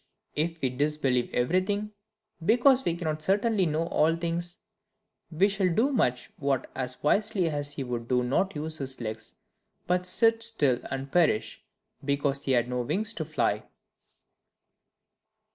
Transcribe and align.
If 0.35 0.59
we 0.63 0.71
will 0.71 0.79
disbelieve 0.79 1.31
everything, 1.31 1.91
because 2.43 2.83
we 2.83 2.95
cannot 2.95 3.21
certainly 3.21 3.67
know 3.67 3.83
all 3.83 4.15
things, 4.15 4.57
we 5.29 5.47
shall 5.47 5.69
do 5.69 5.91
much—what 5.91 6.71
as 6.73 7.03
wisely 7.03 7.47
as 7.51 7.73
he 7.73 7.83
who 7.83 7.89
would 7.89 8.09
not 8.09 8.55
use 8.55 8.79
his 8.79 8.99
legs, 8.99 9.35
but 9.85 10.07
sit 10.07 10.41
still 10.41 10.79
and 10.89 11.11
perish, 11.11 11.63
because 12.03 12.45
he 12.45 12.53
had 12.53 12.67
no 12.67 12.81
wings 12.81 13.13
to 13.13 13.23
fly. 13.25 13.61